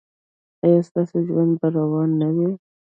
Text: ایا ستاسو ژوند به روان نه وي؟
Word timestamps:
ایا 0.63 0.79
ستاسو 0.87 1.15
ژوند 1.27 1.51
به 1.59 1.67
روان 1.77 2.09
نه 2.21 2.29
وي؟ 2.35 2.49